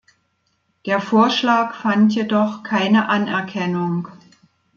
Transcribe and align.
Der 0.87 0.99
Vorschlag 0.99 1.75
fand 1.75 2.15
jedoch 2.15 2.63
keine 2.63 3.07
Anerkennung. 3.09 4.07